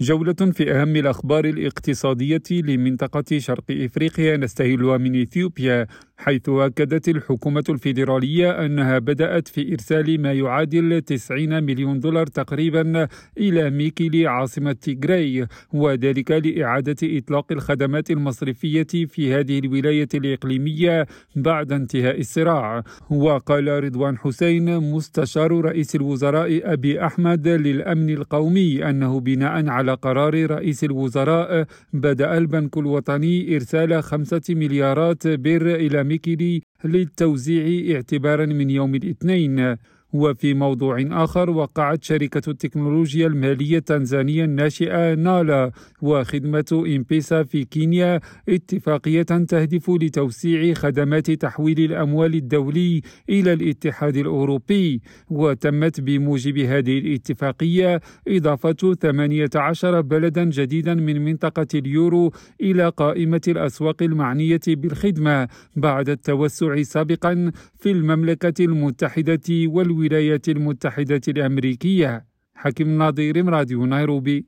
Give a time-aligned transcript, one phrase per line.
[0.00, 5.86] جولة في أهم الأخبار الاقتصادية لمنطقة شرق إفريقيا نستهلها من إثيوبيا.
[6.18, 13.08] حيث أكدت الحكومة الفيدرالية أنها بدأت في إرسال ما يعادل 90 مليون دولار تقريبا
[13.38, 21.06] إلى ميكيلي عاصمة تيغراي وذلك لإعادة إطلاق الخدمات المصرفية في هذه الولاية الإقليمية
[21.36, 22.82] بعد انتهاء الصراع.
[23.10, 30.84] وقال رضوان حسين مستشار رئيس الوزراء أبي أحمد للأمن القومي أنه بناء على قرار رئيس
[30.84, 39.76] الوزراء بدأ البنك الوطني إرسال خمسة مليارات بر إلى ميكيلي للتوزيع اعتبارا من يوم الاثنين.
[40.12, 45.70] وفي موضوع آخر وقعت شركة التكنولوجيا المالية التنزانية الناشئة نالا
[46.02, 55.00] وخدمة إمبيسا في كينيا اتفاقية تهدف لتوسيع خدمات تحويل الأموال الدولي إلى الاتحاد الأوروبي.
[55.30, 64.60] وتمت بموجب هذه الاتفاقية إضافة 18 بلدا جديدا من منطقة اليورو إلى قائمة الأسواق المعنية
[64.68, 74.46] بالخدمة بعد التوسع سابقا في المملكة المتحدة والولايات الولايات المتحدة الأمريكية حكيم ناظر راديو نيروبي.